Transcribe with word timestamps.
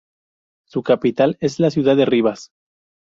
Su 0.65 0.81
capital 0.81 1.37
es 1.41 1.59
la 1.59 1.69
ciudad 1.69 1.95
de 1.95 2.05
Rivas. 2.05 2.49